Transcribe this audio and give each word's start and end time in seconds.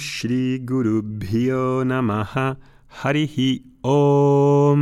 Shri 0.00 0.58
Guru 0.64 1.02
Bhyo 1.04 1.84
Namaha 1.84 2.58
Harihi 2.88 3.62
Om. 3.82 4.78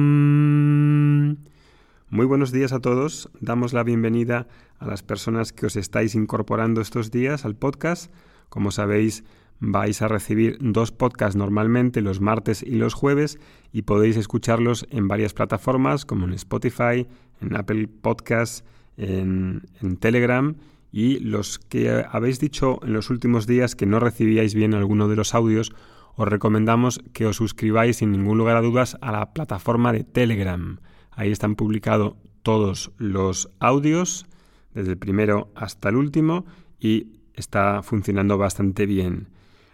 Muy 2.08 2.24
buenos 2.24 2.52
días 2.52 2.72
a 2.72 2.78
todos. 2.78 3.28
Damos 3.40 3.72
la 3.72 3.82
bienvenida 3.82 4.46
a 4.78 4.86
las 4.86 5.02
personas 5.02 5.52
que 5.52 5.66
os 5.66 5.74
estáis 5.74 6.14
incorporando 6.14 6.80
estos 6.80 7.10
días 7.10 7.44
al 7.44 7.56
podcast. 7.56 8.12
Como 8.48 8.70
sabéis, 8.70 9.24
vais 9.58 10.00
a 10.02 10.08
recibir 10.08 10.56
dos 10.60 10.92
podcasts 10.92 11.34
normalmente 11.34 12.00
los 12.00 12.20
martes 12.20 12.62
y 12.62 12.76
los 12.76 12.94
jueves 12.94 13.40
y 13.72 13.82
podéis 13.82 14.16
escucharlos 14.16 14.86
en 14.90 15.08
varias 15.08 15.34
plataformas 15.34 16.04
como 16.04 16.26
en 16.26 16.32
Spotify, 16.34 17.08
en 17.40 17.56
Apple 17.56 17.88
Podcasts, 17.88 18.62
en, 18.96 19.62
en 19.82 19.96
Telegram 19.96 20.54
y 20.90 21.18
los 21.20 21.58
que 21.58 22.04
habéis 22.10 22.40
dicho 22.40 22.80
en 22.82 22.92
los 22.92 23.10
últimos 23.10 23.46
días 23.46 23.74
que 23.74 23.86
no 23.86 24.00
recibíais 24.00 24.54
bien 24.54 24.74
alguno 24.74 25.08
de 25.08 25.16
los 25.16 25.34
audios, 25.34 25.72
os 26.16 26.26
recomendamos 26.26 27.00
que 27.12 27.26
os 27.26 27.36
suscribáis 27.36 27.98
sin 27.98 28.10
ningún 28.12 28.38
lugar 28.38 28.56
a 28.56 28.62
dudas 28.62 28.96
a 29.00 29.12
la 29.12 29.32
plataforma 29.32 29.92
de 29.92 30.04
Telegram. 30.04 30.80
Ahí 31.10 31.30
están 31.30 31.54
publicados 31.54 32.14
todos 32.42 32.92
los 32.96 33.50
audios, 33.60 34.26
desde 34.74 34.92
el 34.92 34.98
primero 34.98 35.52
hasta 35.54 35.90
el 35.90 35.96
último, 35.96 36.46
y 36.80 37.18
está 37.34 37.82
funcionando 37.82 38.38
bastante 38.38 38.86
bien. 38.86 39.28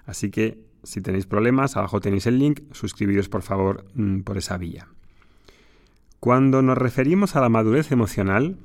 Así 0.07 0.31
que 0.31 0.59
si 0.83 1.01
tenéis 1.01 1.27
problemas, 1.27 1.77
abajo 1.77 2.01
tenéis 2.01 2.27
el 2.27 2.39
link, 2.39 2.61
suscribiros 2.73 3.29
por 3.29 3.43
favor 3.43 3.87
mm, 3.95 4.21
por 4.21 4.37
esa 4.37 4.59
vía. 4.59 4.89
Cuando 6.21 6.63
nos 6.63 6.79
referimos 6.79 7.37
a 7.37 7.41
la 7.41 7.49
madurez 7.49 7.91
emocional, 7.93 8.57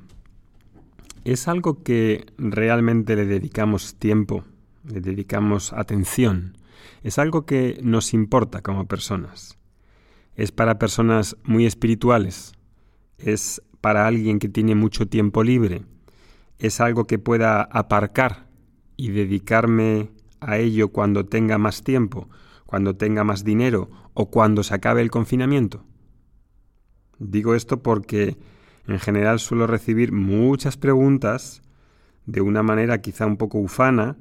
es 1.24 1.48
algo 1.48 1.82
que 1.82 2.26
realmente 2.38 3.16
le 3.16 3.26
dedicamos 3.26 3.96
tiempo, 3.96 4.44
le 4.84 5.00
dedicamos 5.00 5.72
atención, 5.72 6.56
es 7.02 7.18
algo 7.18 7.46
que 7.46 7.78
nos 7.82 8.14
importa 8.14 8.62
como 8.62 8.86
personas. 8.86 9.58
Es 10.34 10.52
para 10.52 10.78
personas 10.78 11.36
muy 11.44 11.66
espirituales, 11.66 12.52
es 13.18 13.62
para 13.80 14.06
alguien 14.06 14.38
que 14.38 14.48
tiene 14.48 14.74
mucho 14.74 15.06
tiempo 15.06 15.42
libre, 15.42 15.84
es 16.58 16.80
algo 16.80 17.06
que 17.06 17.18
pueda 17.18 17.62
aparcar 17.62 18.46
y 18.96 19.10
dedicarme 19.10 20.10
a 20.40 20.58
ello 20.58 20.88
cuando 20.88 21.26
tenga 21.26 21.58
más 21.58 21.82
tiempo, 21.82 22.28
cuando 22.66 22.96
tenga 22.96 23.24
más 23.24 23.44
dinero 23.44 23.90
o 24.14 24.30
cuando 24.30 24.62
se 24.62 24.74
acabe 24.74 25.02
el 25.02 25.10
confinamiento. 25.10 25.84
Digo 27.18 27.54
esto 27.54 27.82
porque 27.82 28.38
en 28.90 28.98
general 28.98 29.38
suelo 29.38 29.66
recibir 29.68 30.10
muchas 30.12 30.76
preguntas 30.76 31.62
de 32.26 32.40
una 32.40 32.62
manera 32.62 33.00
quizá 33.00 33.24
un 33.24 33.36
poco 33.36 33.58
ufana, 33.58 34.16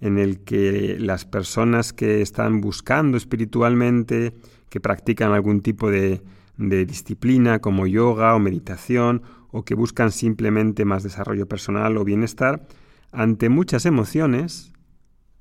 en 0.00 0.18
el 0.18 0.40
que 0.40 0.96
las 0.98 1.24
personas 1.24 1.92
que 1.92 2.20
están 2.20 2.60
buscando 2.60 3.16
espiritualmente, 3.16 4.34
que 4.68 4.80
practican 4.80 5.32
algún 5.32 5.60
tipo 5.62 5.90
de, 5.90 6.22
de 6.58 6.86
disciplina 6.86 7.60
como 7.60 7.86
yoga 7.86 8.34
o 8.34 8.38
meditación, 8.38 9.22
o 9.52 9.64
que 9.64 9.74
buscan 9.74 10.12
simplemente 10.12 10.84
más 10.84 11.02
desarrollo 11.02 11.46
personal 11.46 11.96
o 11.96 12.04
bienestar, 12.04 12.66
ante 13.12 13.48
muchas 13.48 13.86
emociones, 13.86 14.72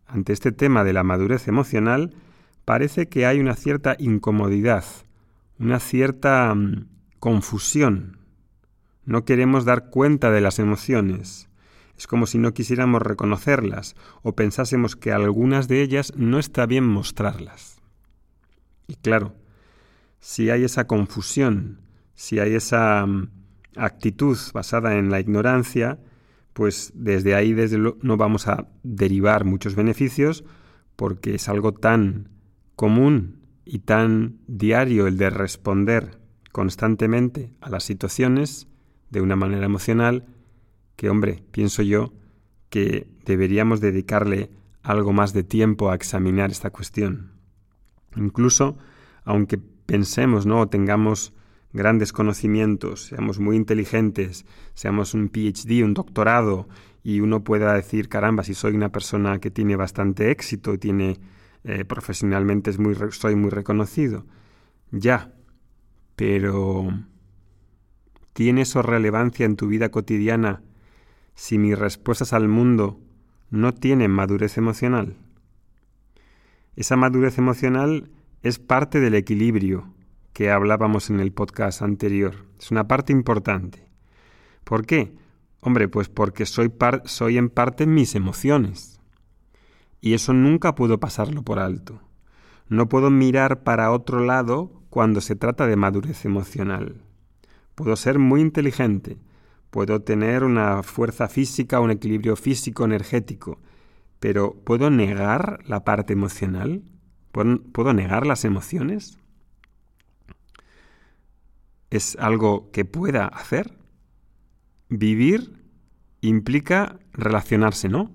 ante 0.07 0.33
este 0.33 0.51
tema 0.51 0.83
de 0.83 0.93
la 0.93 1.03
madurez 1.03 1.47
emocional, 1.47 2.15
parece 2.63 3.07
que 3.07 3.25
hay 3.25 3.39
una 3.39 3.55
cierta 3.55 3.95
incomodidad, 3.99 4.85
una 5.59 5.79
cierta 5.79 6.53
mm, 6.55 6.87
confusión 7.19 8.18
no 9.09 9.25
queremos 9.25 9.65
dar 9.65 9.89
cuenta 9.89 10.29
de 10.29 10.39
las 10.39 10.59
emociones. 10.59 11.49
Es 11.97 12.05
como 12.05 12.27
si 12.27 12.37
no 12.37 12.53
quisiéramos 12.53 13.01
reconocerlas 13.01 13.95
o 14.21 14.35
pensásemos 14.35 14.95
que 14.95 15.11
algunas 15.11 15.67
de 15.67 15.81
ellas 15.81 16.13
no 16.15 16.37
está 16.37 16.67
bien 16.67 16.85
mostrarlas. 16.85 17.81
Y 18.87 18.95
claro, 18.97 19.35
si 20.19 20.51
hay 20.51 20.63
esa 20.63 20.85
confusión, 20.85 21.81
si 22.13 22.37
hay 22.37 22.53
esa 22.53 23.03
mm, 23.07 23.31
actitud 23.77 24.37
basada 24.53 24.95
en 24.99 25.09
la 25.09 25.19
ignorancia, 25.19 25.99
pues 26.53 26.91
desde 26.93 27.33
ahí 27.33 27.53
desde 27.53 27.79
no 27.79 28.15
vamos 28.15 28.47
a 28.47 28.67
derivar 28.83 29.43
muchos 29.43 29.73
beneficios 29.73 30.43
porque 30.95 31.33
es 31.33 31.49
algo 31.49 31.73
tan 31.73 32.29
común 32.75 33.41
y 33.65 33.79
tan 33.79 34.37
diario 34.45 35.07
el 35.07 35.17
de 35.17 35.31
responder 35.31 36.19
constantemente 36.51 37.55
a 37.59 37.71
las 37.71 37.83
situaciones 37.83 38.68
de 39.09 39.21
una 39.21 39.35
manera 39.35 39.65
emocional 39.65 40.25
que, 40.95 41.09
hombre, 41.09 41.43
pienso 41.51 41.81
yo 41.81 42.13
que 42.69 43.07
deberíamos 43.25 43.81
dedicarle 43.81 44.51
algo 44.83 45.13
más 45.13 45.33
de 45.33 45.43
tiempo 45.43 45.89
a 45.89 45.95
examinar 45.95 46.51
esta 46.51 46.69
cuestión. 46.69 47.31
Incluso, 48.15 48.77
aunque 49.23 49.57
pensemos, 49.57 50.45
¿no? 50.45 50.61
o 50.61 50.67
tengamos 50.67 51.33
grandes 51.73 52.13
conocimientos, 52.13 53.05
seamos 53.05 53.39
muy 53.39 53.55
inteligentes, 53.55 54.45
seamos 54.73 55.13
un 55.13 55.29
PhD, 55.29 55.83
un 55.83 55.93
doctorado, 55.93 56.67
y 57.03 57.21
uno 57.21 57.43
pueda 57.43 57.73
decir, 57.73 58.09
caramba, 58.09 58.43
si 58.43 58.53
soy 58.53 58.75
una 58.75 58.91
persona 58.91 59.39
que 59.39 59.51
tiene 59.51 59.75
bastante 59.75 60.31
éxito 60.31 60.77
tiene 60.77 61.19
eh, 61.63 61.85
profesionalmente 61.85 62.69
es 62.69 62.79
muy, 62.79 62.95
soy 63.11 63.35
muy 63.35 63.49
reconocido. 63.49 64.25
Ya, 64.91 65.33
pero 66.15 66.89
¿Tiene 68.39 68.61
eso 68.61 68.81
relevancia 68.81 69.45
en 69.45 69.57
tu 69.57 69.67
vida 69.67 69.91
cotidiana 69.91 70.61
si 71.35 71.57
mis 71.57 71.77
respuestas 71.77 72.31
al 72.31 72.47
mundo 72.47 72.97
no 73.49 73.73
tienen 73.73 74.11
madurez 74.11 74.57
emocional? 74.57 75.17
Esa 76.77 76.95
madurez 76.95 77.37
emocional 77.37 78.09
es 78.41 78.57
parte 78.57 79.01
del 79.01 79.15
equilibrio 79.15 79.93
que 80.31 80.51
hablábamos 80.51 81.09
en 81.09 81.19
el 81.19 81.33
podcast 81.33 81.81
anterior. 81.81 82.45
Es 82.57 82.71
una 82.71 82.87
parte 82.87 83.11
importante. 83.11 83.89
¿Por 84.63 84.85
qué? 84.85 85.13
Hombre, 85.59 85.89
pues 85.89 86.07
porque 86.07 86.45
soy, 86.45 86.71
soy 87.03 87.37
en 87.37 87.49
parte 87.49 87.87
mis 87.87 88.15
emociones. 88.15 89.01
Y 89.99 90.13
eso 90.13 90.31
nunca 90.31 90.75
puedo 90.75 90.97
pasarlo 90.97 91.43
por 91.43 91.59
alto. 91.59 91.99
No 92.69 92.87
puedo 92.87 93.09
mirar 93.09 93.63
para 93.63 93.91
otro 93.91 94.23
lado 94.23 94.81
cuando 94.89 95.19
se 95.19 95.35
trata 95.35 95.67
de 95.67 95.75
madurez 95.75 96.23
emocional. 96.23 97.03
Puedo 97.79 97.95
ser 97.95 98.19
muy 98.19 98.41
inteligente, 98.41 99.17
puedo 99.69 100.01
tener 100.01 100.43
una 100.43 100.83
fuerza 100.83 101.29
física, 101.29 101.79
un 101.79 101.91
equilibrio 101.91 102.35
físico, 102.35 102.83
energético, 102.83 103.61
pero 104.19 104.53
¿puedo 104.65 104.89
negar 104.89 105.63
la 105.65 105.85
parte 105.85 106.11
emocional? 106.11 106.83
¿Puedo, 107.31 107.93
negar 107.93 108.27
las 108.27 108.43
emociones? 108.43 109.17
¿Es 111.89 112.17
algo 112.17 112.69
que 112.71 112.83
pueda 112.83 113.27
hacer? 113.27 113.77
Vivir 114.89 115.63
implica 116.19 116.99
relacionarse, 117.13 117.87
¿no? 117.87 118.11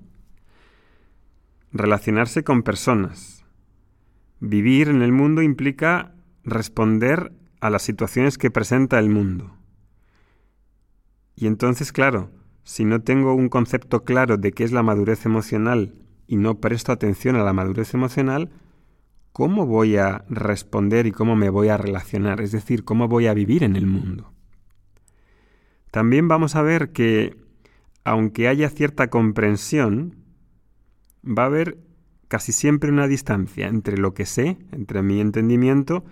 Relacionarse 1.73 2.45
con 2.45 2.65
personas. 2.65 3.47
Vivir 4.41 4.91
en 4.91 5.01
el 5.01 5.13
mundo 5.13 5.41
implica 5.41 6.13
responder 6.43 7.33
a 7.65 7.71
las 7.71 7.81
situaciones 7.81 8.37
que 8.37 8.51
presenta 8.51 8.99
el 8.99 9.09
mundo. 9.09 9.57
Y 11.35 11.47
entonces, 11.47 11.93
claro, 11.93 12.31
si 12.63 12.85
no 12.85 13.01
tengo 13.01 13.33
un 13.33 13.49
concepto 13.49 14.05
claro 14.05 14.37
de 14.37 14.53
qué 14.53 14.65
es 14.65 14.73
la 14.73 14.83
madurez 14.83 15.25
emocional 15.25 15.95
y 16.27 16.37
no 16.37 16.61
presto 16.61 16.93
atención 16.93 17.37
a 17.37 17.43
la 17.43 17.55
madurez 17.55 17.95
emocional, 17.95 18.51
¿cómo 19.33 19.65
voy 19.65 19.97
a 19.97 20.27
responder 20.29 21.07
y 21.07 21.13
cómo 21.13 21.37
me 21.37 21.49
voy 21.49 21.69
a 21.69 21.79
relacionar? 21.79 22.43
Es 22.43 22.53
decir, 22.53 22.85
¿cómo 22.85 23.09
voy 23.09 23.29
a 23.29 23.33
vivir 23.33 23.63
en 23.63 23.77
el 23.77 23.87
mundo? 23.87 24.31
También 25.91 26.29
vamos 26.29 26.57
a 26.57 26.63
ver 26.63 26.93
que, 26.93 27.35
aunque 28.05 28.47
haya 28.47 28.69
cierta 28.69 29.09
comprensión, 29.09 30.17
va 31.27 31.45
a 31.45 31.47
haber 31.47 31.79
casi 32.29 32.53
siempre 32.53 32.91
una 32.91 33.09
distancia 33.09 33.69
entre 33.69 33.97
lo 33.97 34.13
que 34.13 34.27
sé, 34.27 34.59
entre 34.71 35.01
mi 35.01 35.23
entendimiento, 35.23 36.05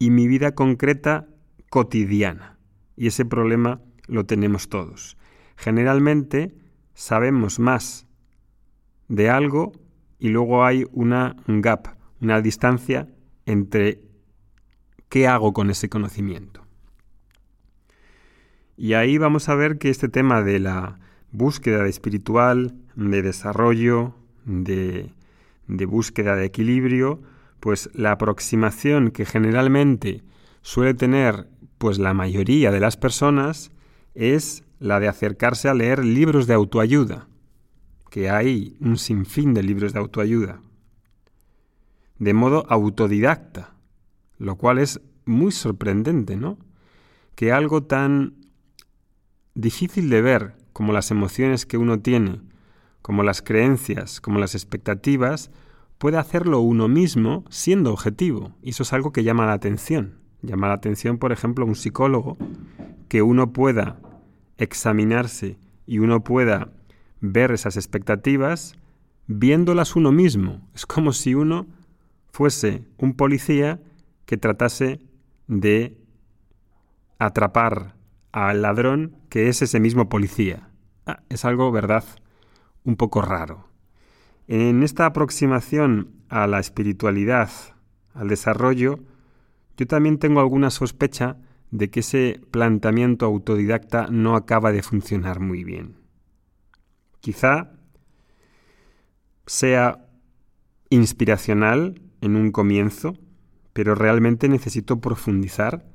y 0.00 0.10
mi 0.10 0.26
vida 0.26 0.56
concreta 0.56 1.28
cotidiana. 1.68 2.58
Y 2.96 3.06
ese 3.06 3.24
problema 3.24 3.80
lo 4.08 4.24
tenemos 4.24 4.68
todos. 4.68 5.16
Generalmente 5.56 6.54
sabemos 6.94 7.60
más 7.60 8.06
de 9.08 9.28
algo 9.28 9.72
y 10.18 10.30
luego 10.30 10.64
hay 10.64 10.86
una 10.92 11.36
gap, 11.46 11.96
una 12.20 12.40
distancia 12.40 13.08
entre 13.44 14.00
qué 15.10 15.28
hago 15.28 15.52
con 15.52 15.68
ese 15.70 15.90
conocimiento. 15.90 16.62
Y 18.76 18.94
ahí 18.94 19.18
vamos 19.18 19.50
a 19.50 19.54
ver 19.54 19.76
que 19.76 19.90
este 19.90 20.08
tema 20.08 20.42
de 20.42 20.60
la 20.60 20.98
búsqueda 21.30 21.82
de 21.82 21.90
espiritual, 21.90 22.74
de 22.96 23.20
desarrollo, 23.20 24.14
de, 24.46 25.12
de 25.66 25.84
búsqueda 25.84 26.36
de 26.36 26.46
equilibrio, 26.46 27.20
pues 27.60 27.90
la 27.94 28.12
aproximación 28.12 29.10
que 29.10 29.24
generalmente 29.24 30.24
suele 30.62 30.94
tener 30.94 31.48
pues 31.78 31.98
la 31.98 32.14
mayoría 32.14 32.70
de 32.70 32.80
las 32.80 32.96
personas 32.96 33.70
es 34.14 34.64
la 34.78 34.98
de 34.98 35.08
acercarse 35.08 35.68
a 35.68 35.74
leer 35.74 36.04
libros 36.04 36.46
de 36.46 36.54
autoayuda, 36.54 37.28
que 38.10 38.30
hay 38.30 38.76
un 38.80 38.96
sinfín 38.96 39.54
de 39.54 39.62
libros 39.62 39.92
de 39.92 40.00
autoayuda. 40.00 40.60
de 42.18 42.34
modo 42.34 42.66
autodidacta, 42.68 43.72
lo 44.36 44.56
cual 44.56 44.78
es 44.78 45.00
muy 45.24 45.52
sorprendente, 45.52 46.36
¿no? 46.36 46.58
Que 47.34 47.50
algo 47.50 47.82
tan 47.84 48.34
difícil 49.54 50.10
de 50.10 50.20
ver 50.20 50.54
como 50.74 50.92
las 50.92 51.10
emociones 51.10 51.64
que 51.64 51.78
uno 51.78 52.00
tiene, 52.00 52.42
como 53.00 53.22
las 53.22 53.40
creencias, 53.40 54.20
como 54.20 54.38
las 54.38 54.54
expectativas, 54.54 55.50
puede 56.00 56.16
hacerlo 56.16 56.60
uno 56.60 56.88
mismo 56.88 57.44
siendo 57.50 57.92
objetivo. 57.92 58.52
Y 58.62 58.70
eso 58.70 58.84
es 58.84 58.94
algo 58.94 59.12
que 59.12 59.22
llama 59.22 59.44
la 59.44 59.52
atención. 59.52 60.14
Llama 60.40 60.68
la 60.68 60.72
atención, 60.74 61.18
por 61.18 61.30
ejemplo, 61.30 61.66
un 61.66 61.74
psicólogo, 61.76 62.38
que 63.08 63.20
uno 63.20 63.52
pueda 63.52 64.00
examinarse 64.56 65.58
y 65.84 65.98
uno 65.98 66.24
pueda 66.24 66.72
ver 67.20 67.52
esas 67.52 67.76
expectativas 67.76 68.76
viéndolas 69.26 69.94
uno 69.94 70.10
mismo. 70.10 70.66
Es 70.74 70.86
como 70.86 71.12
si 71.12 71.34
uno 71.34 71.66
fuese 72.32 72.82
un 72.96 73.12
policía 73.12 73.78
que 74.24 74.38
tratase 74.38 75.00
de 75.48 75.98
atrapar 77.18 77.94
al 78.32 78.62
ladrón 78.62 79.16
que 79.28 79.50
es 79.50 79.60
ese 79.60 79.80
mismo 79.80 80.08
policía. 80.08 80.70
Ah, 81.04 81.20
es 81.28 81.44
algo, 81.44 81.70
¿verdad?, 81.70 82.04
un 82.84 82.96
poco 82.96 83.20
raro. 83.20 83.69
En 84.52 84.82
esta 84.82 85.06
aproximación 85.06 86.10
a 86.28 86.48
la 86.48 86.58
espiritualidad, 86.58 87.50
al 88.14 88.26
desarrollo, 88.26 88.98
yo 89.76 89.86
también 89.86 90.18
tengo 90.18 90.40
alguna 90.40 90.70
sospecha 90.70 91.36
de 91.70 91.88
que 91.88 92.00
ese 92.00 92.40
planteamiento 92.50 93.26
autodidacta 93.26 94.08
no 94.10 94.34
acaba 94.34 94.72
de 94.72 94.82
funcionar 94.82 95.38
muy 95.38 95.62
bien. 95.62 95.98
Quizá 97.20 97.70
sea 99.46 100.04
inspiracional 100.88 102.02
en 102.20 102.34
un 102.34 102.50
comienzo, 102.50 103.16
pero 103.72 103.94
realmente 103.94 104.48
necesito 104.48 105.00
profundizar 105.00 105.86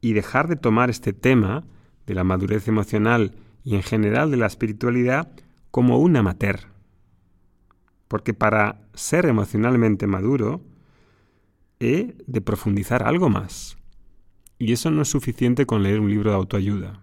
y 0.00 0.14
dejar 0.14 0.48
de 0.48 0.56
tomar 0.56 0.90
este 0.90 1.12
tema 1.12 1.68
de 2.08 2.14
la 2.14 2.24
madurez 2.24 2.66
emocional 2.66 3.36
y 3.62 3.76
en 3.76 3.84
general 3.84 4.32
de 4.32 4.38
la 4.38 4.46
espiritualidad 4.46 5.30
como 5.70 6.00
un 6.00 6.16
amateur. 6.16 6.71
Porque 8.12 8.34
para 8.34 8.78
ser 8.92 9.24
emocionalmente 9.24 10.06
maduro 10.06 10.60
he 11.80 12.14
de 12.26 12.42
profundizar 12.42 13.02
algo 13.04 13.30
más. 13.30 13.78
Y 14.58 14.74
eso 14.74 14.90
no 14.90 15.00
es 15.00 15.08
suficiente 15.08 15.64
con 15.64 15.82
leer 15.82 15.98
un 15.98 16.10
libro 16.10 16.28
de 16.28 16.36
autoayuda, 16.36 17.02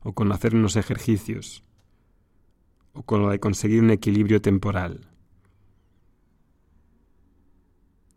o 0.00 0.12
con 0.12 0.30
hacer 0.32 0.54
unos 0.54 0.76
ejercicios, 0.76 1.64
o 2.92 3.04
con 3.04 3.22
lo 3.22 3.30
de 3.30 3.40
conseguir 3.40 3.82
un 3.82 3.90
equilibrio 3.90 4.42
temporal. 4.42 5.08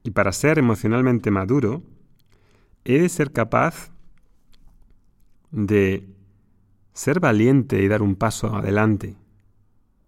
Y 0.03 0.12
para 0.12 0.33
ser 0.33 0.59
emocionalmente 0.59 1.31
maduro, 1.31 1.81
he 2.83 3.00
de 3.00 3.07
ser 3.07 3.31
capaz 3.31 3.89
de 5.51 6.13
ser 6.91 7.21
valiente 7.21 7.81
y 7.81 7.88
dar 7.88 8.01
un 8.01 8.15
paso 8.18 8.53
adelante, 8.53 9.15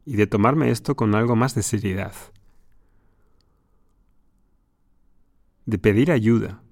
y 0.09 0.15
de 0.15 0.25
tomarme 0.25 0.71
esto 0.71 0.95
con 0.95 1.13
algo 1.13 1.35
más 1.35 1.53
de 1.53 1.61
seriedad, 1.61 2.15
de 5.67 5.77
pedir 5.77 6.11
ayuda, 6.11 6.63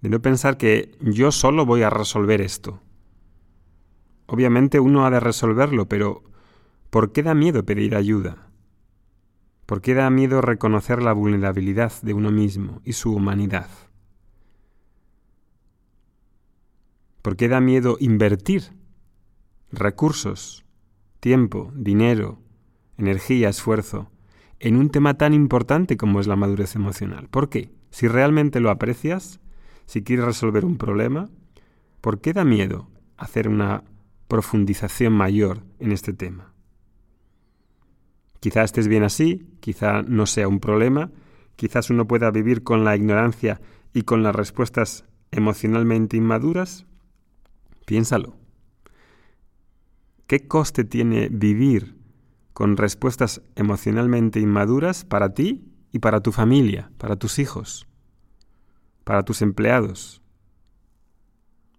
de 0.00 0.08
no 0.08 0.20
pensar 0.20 0.56
que 0.56 0.98
yo 1.00 1.30
solo 1.30 1.64
voy 1.64 1.82
a 1.82 1.90
resolver 1.90 2.40
esto. 2.40 2.80
Obviamente 4.26 4.80
uno 4.80 5.06
ha 5.06 5.10
de 5.12 5.20
resolverlo, 5.20 5.86
pero 5.86 6.24
¿por 6.90 7.12
qué 7.12 7.22
da 7.22 7.36
miedo 7.36 7.64
pedir 7.64 7.94
ayuda? 7.94 8.50
¿Por 9.64 9.80
qué 9.80 9.94
da 9.94 10.10
miedo 10.10 10.40
reconocer 10.40 11.00
la 11.00 11.12
vulnerabilidad 11.12 11.92
de 12.02 12.14
uno 12.14 12.32
mismo 12.32 12.82
y 12.84 12.94
su 12.94 13.14
humanidad? 13.14 13.70
¿Por 17.22 17.36
qué 17.36 17.46
da 17.46 17.60
miedo 17.60 17.96
invertir 18.00 18.72
recursos, 19.70 20.64
tiempo, 21.20 21.72
dinero, 21.74 22.40
energía, 22.98 23.48
esfuerzo 23.48 24.10
en 24.58 24.76
un 24.76 24.90
tema 24.90 25.14
tan 25.14 25.32
importante 25.32 25.96
como 25.96 26.20
es 26.20 26.26
la 26.26 26.36
madurez 26.36 26.74
emocional? 26.74 27.28
¿Por 27.28 27.48
qué? 27.48 27.70
Si 27.90 28.08
realmente 28.08 28.60
lo 28.60 28.70
aprecias, 28.70 29.40
si 29.86 30.02
quieres 30.02 30.24
resolver 30.24 30.64
un 30.64 30.76
problema, 30.76 31.30
¿por 32.00 32.20
qué 32.20 32.32
da 32.32 32.44
miedo 32.44 32.88
hacer 33.16 33.48
una 33.48 33.84
profundización 34.28 35.12
mayor 35.12 35.62
en 35.78 35.92
este 35.92 36.12
tema? 36.12 36.52
Quizá 38.40 38.62
estés 38.62 38.88
bien 38.88 39.02
así, 39.02 39.46
quizá 39.60 40.02
no 40.02 40.26
sea 40.26 40.48
un 40.48 40.60
problema, 40.60 41.10
quizás 41.56 41.90
uno 41.90 42.06
pueda 42.06 42.30
vivir 42.30 42.62
con 42.62 42.84
la 42.84 42.96
ignorancia 42.96 43.60
y 43.92 44.02
con 44.02 44.22
las 44.22 44.34
respuestas 44.34 45.04
emocionalmente 45.30 46.16
inmaduras, 46.16 46.86
Piénsalo. 47.90 48.36
¿Qué 50.30 50.46
coste 50.46 50.84
tiene 50.84 51.28
vivir 51.28 51.96
con 52.52 52.76
respuestas 52.76 53.42
emocionalmente 53.56 54.38
inmaduras 54.38 55.04
para 55.04 55.34
ti 55.34 55.64
y 55.90 55.98
para 55.98 56.20
tu 56.20 56.30
familia, 56.30 56.92
para 56.98 57.16
tus 57.16 57.40
hijos, 57.40 57.88
para 59.02 59.24
tus 59.24 59.42
empleados? 59.42 60.22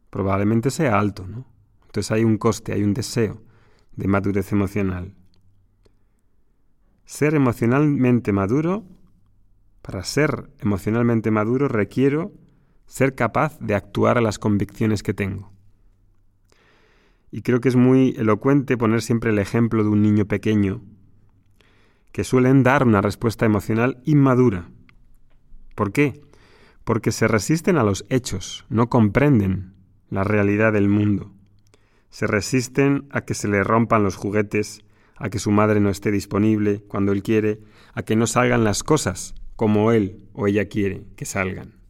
Probablemente 0.09 0.69
sea 0.69 0.99
alto, 0.99 1.25
¿no? 1.25 1.45
Entonces 1.85 2.11
hay 2.11 2.25
un 2.25 2.37
coste, 2.37 2.73
hay 2.73 2.83
un 2.83 2.93
deseo 2.93 3.41
de 3.95 4.09
madurez 4.09 4.51
emocional. 4.51 5.15
Ser 7.05 7.35
emocionalmente 7.35 8.33
maduro, 8.33 8.83
para 9.81 10.03
ser 10.03 10.49
emocionalmente 10.59 11.31
maduro 11.31 11.69
requiero 11.69 12.33
ser 12.85 13.15
capaz 13.15 13.57
de 13.59 13.75
actuar 13.75 14.17
a 14.17 14.21
las 14.21 14.39
convicciones 14.39 15.03
que 15.03 15.13
tengo. 15.13 15.53
Y 17.31 17.41
creo 17.41 17.61
que 17.61 17.69
es 17.69 17.75
muy 17.75 18.13
elocuente 18.17 18.77
poner 18.77 19.01
siempre 19.01 19.31
el 19.31 19.39
ejemplo 19.39 19.83
de 19.83 19.89
un 19.89 20.01
niño 20.01 20.25
pequeño, 20.25 20.81
que 22.11 22.23
suelen 22.23 22.63
dar 22.63 22.85
una 22.85 23.01
respuesta 23.01 23.45
emocional 23.45 24.01
inmadura. 24.05 24.69
¿Por 25.75 25.93
qué? 25.93 26.21
Porque 26.83 27.11
se 27.11 27.27
resisten 27.27 27.77
a 27.77 27.83
los 27.83 28.05
hechos, 28.09 28.65
no 28.69 28.89
comprenden 28.89 29.73
la 30.09 30.23
realidad 30.23 30.73
del 30.73 30.89
mundo. 30.89 31.31
Se 32.09 32.27
resisten 32.27 33.07
a 33.11 33.21
que 33.21 33.33
se 33.33 33.47
le 33.47 33.63
rompan 33.63 34.03
los 34.03 34.17
juguetes, 34.17 34.83
a 35.15 35.29
que 35.29 35.39
su 35.39 35.51
madre 35.51 35.79
no 35.79 35.89
esté 35.89 36.11
disponible 36.11 36.83
cuando 36.87 37.13
él 37.13 37.23
quiere, 37.23 37.61
a 37.93 38.03
que 38.03 38.17
no 38.17 38.27
salgan 38.27 38.65
las 38.65 38.83
cosas 38.83 39.33
como 39.55 39.91
él 39.91 40.27
o 40.33 40.47
ella 40.47 40.67
quiere 40.67 41.05
que 41.15 41.25
salgan. 41.25 41.80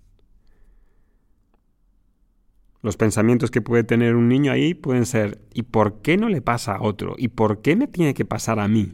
Los 2.81 2.97
pensamientos 2.97 3.51
que 3.51 3.61
puede 3.61 3.83
tener 3.83 4.15
un 4.15 4.27
niño 4.27 4.51
ahí 4.51 4.73
pueden 4.73 5.05
ser 5.05 5.41
¿y 5.53 5.63
por 5.63 6.01
qué 6.01 6.17
no 6.17 6.29
le 6.29 6.41
pasa 6.41 6.75
a 6.75 6.81
otro? 6.81 7.15
¿Y 7.17 7.29
por 7.29 7.61
qué 7.61 7.75
me 7.75 7.87
tiene 7.87 8.13
que 8.13 8.25
pasar 8.25 8.59
a 8.59 8.67
mí? 8.67 8.93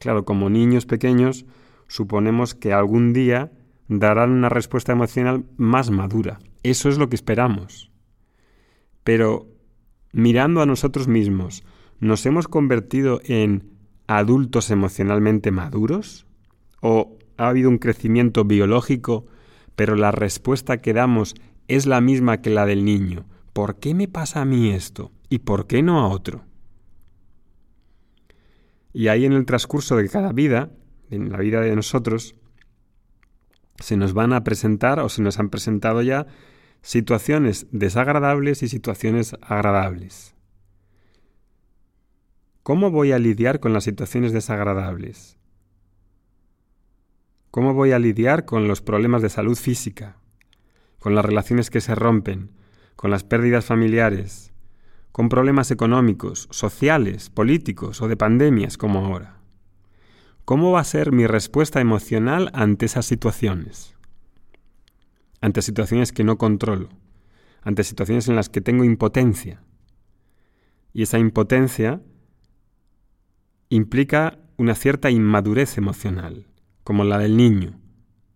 Claro, 0.00 0.24
como 0.24 0.50
niños 0.50 0.86
pequeños, 0.86 1.46
suponemos 1.86 2.54
que 2.54 2.72
algún 2.72 3.12
día 3.12 3.52
darán 3.88 4.30
una 4.30 4.48
respuesta 4.48 4.92
emocional 4.92 5.44
más 5.56 5.90
madura. 5.90 6.40
Eso 6.62 6.88
es 6.88 6.98
lo 6.98 7.08
que 7.08 7.16
esperamos. 7.16 7.90
Pero 9.04 9.48
mirando 10.12 10.60
a 10.60 10.66
nosotros 10.66 11.08
mismos, 11.08 11.64
¿nos 12.00 12.26
hemos 12.26 12.48
convertido 12.48 13.20
en 13.24 13.70
adultos 14.06 14.70
emocionalmente 14.70 15.50
maduros? 15.50 16.26
¿O 16.80 17.18
ha 17.38 17.48
habido 17.48 17.70
un 17.70 17.78
crecimiento 17.78 18.44
biológico, 18.44 19.26
pero 19.76 19.94
la 19.94 20.10
respuesta 20.10 20.78
que 20.78 20.92
damos 20.92 21.34
es 21.68 21.86
la 21.86 22.00
misma 22.00 22.40
que 22.40 22.50
la 22.50 22.66
del 22.66 22.84
niño. 22.84 23.26
¿Por 23.52 23.78
qué 23.78 23.94
me 23.94 24.08
pasa 24.08 24.40
a 24.40 24.44
mí 24.44 24.70
esto? 24.70 25.12
¿Y 25.28 25.40
por 25.40 25.66
qué 25.66 25.82
no 25.82 26.00
a 26.00 26.08
otro? 26.08 26.44
Y 28.92 29.08
ahí 29.08 29.26
en 29.26 29.34
el 29.34 29.44
transcurso 29.44 29.96
de 29.96 30.08
cada 30.08 30.32
vida, 30.32 30.70
en 31.10 31.30
la 31.30 31.38
vida 31.38 31.60
de 31.60 31.76
nosotros, 31.76 32.34
se 33.78 33.96
nos 33.96 34.12
van 34.14 34.32
a 34.32 34.42
presentar 34.42 34.98
o 34.98 35.08
se 35.08 35.22
nos 35.22 35.38
han 35.38 35.50
presentado 35.50 36.02
ya 36.02 36.26
situaciones 36.82 37.66
desagradables 37.70 38.62
y 38.62 38.68
situaciones 38.68 39.36
agradables. 39.42 40.34
¿Cómo 42.62 42.90
voy 42.90 43.12
a 43.12 43.18
lidiar 43.18 43.60
con 43.60 43.72
las 43.72 43.84
situaciones 43.84 44.32
desagradables? 44.32 45.38
¿Cómo 47.50 47.74
voy 47.74 47.92
a 47.92 47.98
lidiar 47.98 48.44
con 48.44 48.68
los 48.68 48.82
problemas 48.82 49.22
de 49.22 49.30
salud 49.30 49.56
física? 49.56 50.16
Con 50.98 51.14
las 51.14 51.24
relaciones 51.24 51.70
que 51.70 51.80
se 51.80 51.94
rompen, 51.94 52.50
con 52.96 53.10
las 53.10 53.24
pérdidas 53.24 53.64
familiares, 53.64 54.52
con 55.12 55.28
problemas 55.28 55.70
económicos, 55.70 56.48
sociales, 56.50 57.30
políticos 57.30 58.00
o 58.02 58.08
de 58.08 58.16
pandemias 58.16 58.76
como 58.76 59.04
ahora. 59.04 59.38
¿Cómo 60.44 60.72
va 60.72 60.80
a 60.80 60.84
ser 60.84 61.12
mi 61.12 61.26
respuesta 61.26 61.80
emocional 61.80 62.50
ante 62.54 62.86
esas 62.86 63.06
situaciones? 63.06 63.96
Ante 65.40 65.62
situaciones 65.62 66.12
que 66.12 66.24
no 66.24 66.38
controlo, 66.38 66.88
ante 67.62 67.84
situaciones 67.84 68.28
en 68.28 68.36
las 68.36 68.48
que 68.48 68.60
tengo 68.60 68.84
impotencia. 68.84 69.62
Y 70.92 71.02
esa 71.02 71.18
impotencia 71.18 72.00
implica 73.68 74.38
una 74.56 74.74
cierta 74.74 75.10
inmadurez 75.10 75.78
emocional. 75.78 76.46
como 76.82 77.04
la 77.04 77.18
del 77.18 77.36
niño. 77.36 77.78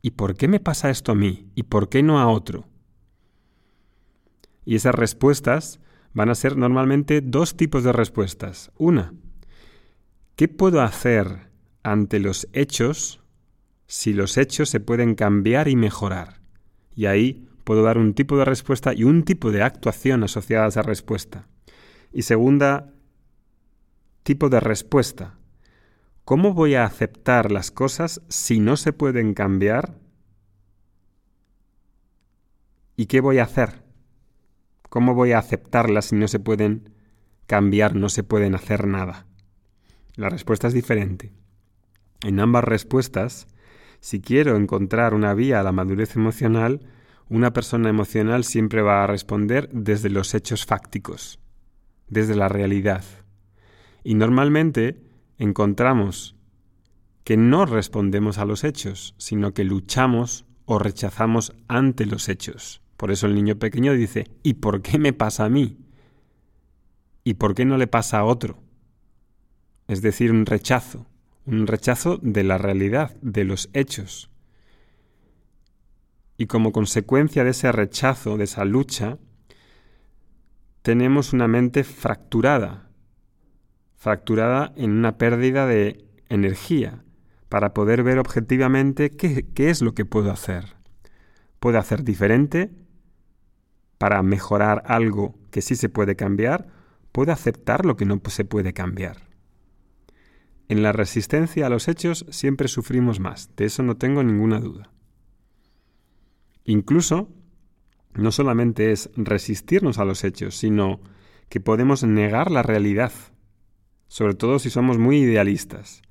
¿Y 0.03 0.11
por 0.11 0.37
qué 0.37 0.49
me 0.49 0.59
pasa 0.59 0.91
esto 0.91 1.13
a 1.13 1.15
mí? 1.15 1.49
¿Y 1.55 1.63
por 1.63 1.89
qué 1.89 2.03
no 2.03 2.19
a 2.19 2.27
otro? 2.27 2.67
Y 4.65 4.75
esas 4.75 4.95
respuestas 4.95 5.81
van 6.13 6.29
a 6.29 6.35
ser 6.35 6.57
normalmente 6.57 7.21
dos 7.21 7.57
tipos 7.57 7.85
de 7.85 7.93
respuestas. 7.93 8.73
Una, 8.77 9.15
¿qué 10.35 10.49
puedo 10.49 10.83
hacer 10.83 11.51
ante 11.85 12.19
los 12.19 12.49
hechos 12.53 13.21
si 13.87 14.13
los 14.13 14.37
hechos 14.37 14.69
se 14.69 14.81
pueden 14.81 15.15
cambiar 15.15 15.69
y 15.69 15.77
mejorar? 15.77 16.41
Y 16.95 17.07
ahí 17.07 17.49
puedo 17.63 17.85
dar 17.85 17.97
un 17.97 18.15
tipo 18.15 18.37
de 18.37 18.45
respuesta 18.45 18.93
y 18.93 19.05
un 19.05 19.23
tipo 19.23 19.53
de 19.53 19.63
actuación 19.63 20.25
asociada 20.25 20.65
a 20.65 20.69
esa 20.69 20.83
respuesta. 20.83 21.47
Y 22.13 22.23
segunda, 22.23 22.93
tipo 24.25 24.49
de 24.49 24.59
respuesta. 24.59 25.39
¿Cómo 26.25 26.55
voy 26.55 26.77
a 26.77 26.85
aceptar 26.85 27.51
las 27.51 27.73
cosas 27.73 28.23
si 28.29 28.61
no 28.61 28.77
se 28.77 28.93
pueden 28.93 29.35
cambiar? 29.35 29.99
¿Y 32.95 33.07
qué 33.07 33.21
voy 33.21 33.39
a 33.39 33.45
hacer? 33.45 33.83
¿Cómo 34.89 35.15
voy 35.15 35.33
a 35.33 35.39
aceptarlas 35.39 36.07
si 36.07 36.17
no 36.17 36.29
se 36.29 36.39
pueden 36.39 36.95
cambiar, 37.49 37.97
no 37.97 38.09
se 38.09 38.23
pueden 38.23 38.55
hacer 38.55 38.87
nada? 38.87 39.27
La 40.15 40.29
respuesta 40.29 40.69
es 40.69 40.75
diferente. 40.75 41.33
En 42.23 42.39
ambas 42.39 42.63
respuestas, 42.63 43.49
si 43.99 44.21
quiero 44.21 44.57
encontrar 44.57 45.15
una 45.15 45.35
vía 45.35 45.59
a 45.59 45.65
la 45.65 45.73
madurez 45.73 46.15
emocional, 46.15 46.87
una 47.31 47.53
persona 47.53 47.89
emocional 47.89 48.45
siempre 48.45 48.81
va 48.81 49.03
a 49.03 49.09
responder 49.09 49.69
desde 49.73 50.09
los 50.09 50.35
hechos 50.35 50.67
fácticos, 50.67 51.41
desde 52.07 52.37
la 52.37 52.49
realidad. 52.49 53.03
Y 54.05 54.15
normalmente 54.15 55.12
encontramos 55.39 56.37
que 57.25 57.37
no 57.37 57.67
respondemos 57.67 58.39
a 58.39 58.45
los 58.45 58.65
hechos, 58.65 59.15
sino 59.19 59.55
que 59.55 59.65
luchamos 59.65 60.45
o 60.65 60.79
rechazamos 60.79 61.55
ante 61.69 62.07
los 62.07 62.29
hechos. 62.29 62.81
Por 62.97 63.11
eso 63.11 63.27
el 63.27 63.35
niño 63.35 63.57
pequeño 63.57 63.95
dice, 63.95 64.29
¿y 64.43 64.55
por 64.55 64.83
qué 64.83 64.99
me 64.99 65.13
pasa 65.13 65.45
a 65.45 65.49
mí? 65.49 65.77
¿Y 67.25 67.35
por 67.35 67.55
qué 67.55 67.65
no 67.65 67.77
le 67.77 67.87
pasa 67.87 68.19
a 68.19 68.25
otro? 68.25 68.59
Es 69.89 70.03
decir, 70.03 70.31
un 70.31 70.47
rechazo, 70.47 71.07
un 71.45 71.67
rechazo 71.67 72.19
de 72.23 72.45
la 72.45 72.59
realidad, 72.59 73.17
de 73.21 73.45
los 73.45 73.71
hechos. 73.73 74.31
Y 76.37 76.47
como 76.47 76.73
consecuencia 76.73 77.45
de 77.45 77.51
ese 77.51 77.71
rechazo, 77.71 78.37
de 78.37 78.45
esa 78.45 78.65
lucha, 78.65 79.19
tenemos 80.83 81.33
una 81.33 81.47
mente 81.47 81.85
fracturada, 81.85 82.89
fracturada 84.03 84.73
en 84.75 84.91
una 84.91 85.17
pérdida 85.17 85.65
de 85.65 86.05
energía, 86.29 87.05
para 87.49 87.73
poder 87.73 88.03
ver 88.03 88.19
objetivamente 88.19 89.11
qué, 89.11 89.47
qué 89.55 89.71
es 89.71 89.81
lo 89.81 89.95
que 89.95 90.05
puedo 90.05 90.33
hacer. 90.33 90.75
¿Puedo 91.61 91.79
hacer 91.79 92.03
diferente 92.03 92.73
para 93.99 94.21
mejorar 94.25 94.83
algo 94.87 95.39
que 95.53 95.63
sí 95.63 95.77
se 95.77 95.89
puede 95.89 96.17
cambiar? 96.17 96.67
¿Puedo 97.13 97.31
aceptar 97.31 97.87
lo 97.87 97.97
que 97.97 98.05
no 98.05 98.21
se 98.27 98.45
puede 98.45 98.73
cambiar? 98.73 99.19
En 100.69 100.83
la 100.83 100.91
resistencia 100.91 101.67
a 101.67 101.71
los 101.71 101.87
hechos 101.87 102.27
siempre 102.29 102.67
sufrimos 102.67 103.21
más, 103.21 103.55
de 103.55 103.67
eso 103.67 103.85
no 103.85 103.99
tengo 103.99 104.25
ninguna 104.25 104.59
duda. 104.59 104.91
Incluso, 106.65 107.29
no 108.15 108.33
solamente 108.33 108.91
es 108.91 109.11
resistirnos 109.15 109.99
a 109.99 110.05
los 110.05 110.25
hechos, 110.25 110.57
sino 110.57 110.99
que 111.49 111.61
podemos 111.61 112.03
negar 112.03 112.51
la 112.51 112.65
realidad, 112.65 113.13
sobre 114.13 114.35
todo 114.35 114.59
si 114.59 114.69
somos 114.69 114.99
muy 114.99 115.21
idealistas 115.21 116.03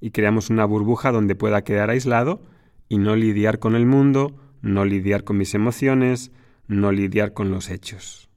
y 0.00 0.12
creamos 0.12 0.50
una 0.50 0.64
burbuja 0.64 1.10
donde 1.10 1.34
pueda 1.34 1.64
quedar 1.64 1.90
aislado 1.90 2.44
y 2.88 2.98
no 2.98 3.16
lidiar 3.16 3.58
con 3.58 3.74
el 3.74 3.86
mundo, 3.86 4.36
no 4.62 4.84
lidiar 4.84 5.24
con 5.24 5.36
mis 5.36 5.52
emociones, 5.56 6.30
no 6.68 6.92
lidiar 6.92 7.32
con 7.32 7.50
los 7.50 7.68
hechos. 7.68 8.30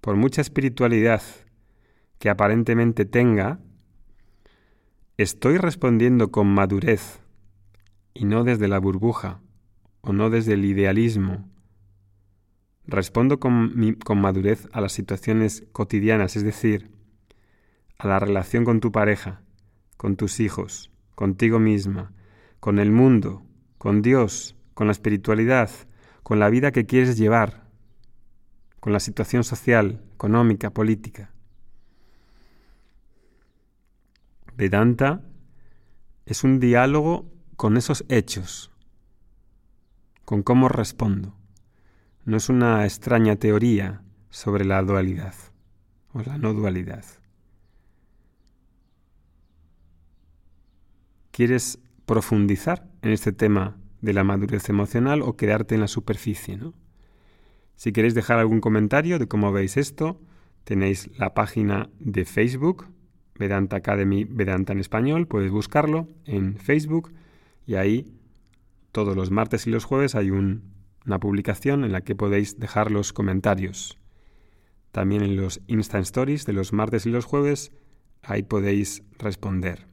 Por 0.00 0.14
mucha 0.14 0.40
espiritualidad 0.40 1.22
que 2.20 2.30
aparentemente 2.30 3.04
tenga, 3.04 3.58
estoy 5.16 5.56
respondiendo 5.56 6.30
con 6.30 6.46
madurez 6.46 7.18
y 8.14 8.26
no 8.26 8.44
desde 8.44 8.68
la 8.68 8.78
burbuja 8.78 9.40
o 10.02 10.12
no 10.12 10.30
desde 10.30 10.52
el 10.52 10.64
idealismo. 10.64 11.50
Respondo 12.86 13.40
con, 13.40 13.96
con, 14.04 14.20
madurez 14.20 14.68
a 14.70 14.80
las 14.80 14.92
situaciones 14.92 15.64
cotidianas, 15.72 16.36
es 16.36 16.44
decir, 16.44 16.99
a 18.00 18.08
la 18.08 18.18
relación 18.18 18.64
con 18.64 18.80
tu 18.80 18.92
pareja, 18.92 19.42
con 19.98 20.16
tus 20.16 20.40
hijos, 20.40 20.90
contigo 21.14 21.58
misma, 21.58 22.12
con 22.58 22.78
el 22.78 22.90
mundo, 22.90 23.42
con 23.76 24.00
Dios, 24.00 24.56
con 24.72 24.86
la 24.86 24.92
espiritualidad, 24.92 25.68
con 26.22 26.38
la 26.38 26.48
vida 26.48 26.72
que 26.72 26.86
quieres 26.86 27.18
llevar, 27.18 27.68
con 28.80 28.94
la 28.94 29.00
situación 29.00 29.44
social, 29.44 30.02
económica, 30.14 30.70
política. 30.70 31.30
Vedanta 34.56 35.20
es 36.24 36.42
un 36.42 36.58
diálogo 36.58 37.30
con 37.56 37.76
esos 37.76 38.06
hechos, 38.08 38.70
con 40.24 40.42
cómo 40.42 40.70
respondo. 40.70 41.36
No 42.24 42.38
es 42.38 42.48
una 42.48 42.84
extraña 42.84 43.36
teoría 43.36 44.02
sobre 44.30 44.64
la 44.64 44.80
dualidad 44.80 45.34
o 46.14 46.22
la 46.22 46.38
no 46.38 46.54
dualidad. 46.54 47.04
¿Quieres 51.40 51.78
profundizar 52.04 52.86
en 53.00 53.12
este 53.12 53.32
tema 53.32 53.78
de 54.02 54.12
la 54.12 54.24
madurez 54.24 54.68
emocional 54.68 55.22
o 55.22 55.38
quedarte 55.38 55.74
en 55.74 55.80
la 55.80 55.88
superficie? 55.88 56.60
Si 57.76 57.92
queréis 57.92 58.12
dejar 58.12 58.38
algún 58.38 58.60
comentario 58.60 59.18
de 59.18 59.26
cómo 59.26 59.50
veis 59.50 59.78
esto, 59.78 60.20
tenéis 60.64 61.08
la 61.16 61.32
página 61.32 61.88
de 61.98 62.26
Facebook, 62.26 62.88
Vedanta 63.36 63.76
Academy 63.76 64.24
Vedanta 64.24 64.74
en 64.74 64.80
español, 64.80 65.28
puedes 65.28 65.50
buscarlo 65.50 66.08
en 66.26 66.58
Facebook 66.58 67.10
y 67.66 67.76
ahí 67.76 68.12
todos 68.92 69.16
los 69.16 69.30
martes 69.30 69.66
y 69.66 69.70
los 69.70 69.86
jueves 69.86 70.14
hay 70.14 70.30
una 70.30 71.20
publicación 71.20 71.84
en 71.84 71.92
la 71.92 72.02
que 72.02 72.14
podéis 72.14 72.58
dejar 72.58 72.90
los 72.90 73.14
comentarios. 73.14 73.96
También 74.92 75.22
en 75.22 75.36
los 75.36 75.62
Instant 75.68 76.04
Stories 76.04 76.44
de 76.44 76.52
los 76.52 76.74
martes 76.74 77.06
y 77.06 77.08
los 77.08 77.24
jueves, 77.24 77.72
ahí 78.22 78.42
podéis 78.42 79.02
responder. 79.18 79.89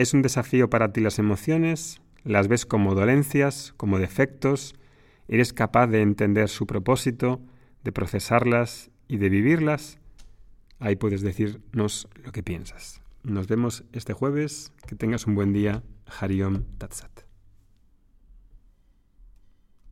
¿Es 0.00 0.14
un 0.14 0.22
desafío 0.22 0.70
para 0.70 0.94
ti 0.94 1.02
las 1.02 1.18
emociones? 1.18 2.00
¿Las 2.24 2.48
ves 2.48 2.64
como 2.64 2.94
dolencias, 2.94 3.74
como 3.76 3.98
defectos? 3.98 4.74
¿Eres 5.28 5.52
capaz 5.52 5.88
de 5.88 6.00
entender 6.00 6.48
su 6.48 6.66
propósito, 6.66 7.42
de 7.84 7.92
procesarlas 7.92 8.90
y 9.08 9.18
de 9.18 9.28
vivirlas? 9.28 9.98
Ahí 10.78 10.96
puedes 10.96 11.20
decirnos 11.20 12.08
lo 12.24 12.32
que 12.32 12.42
piensas. 12.42 13.02
Nos 13.24 13.46
vemos 13.46 13.84
este 13.92 14.14
jueves. 14.14 14.72
Que 14.86 14.96
tengas 14.96 15.26
un 15.26 15.34
buen 15.34 15.52
día. 15.52 15.82
Hariom 16.18 16.64
Tatsat. 16.78 17.29